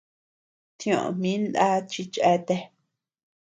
Tioʼö 0.79 1.05
min 1.21 1.41
na 1.55 1.65
chi 1.91 2.01
cheatea. 2.13 2.61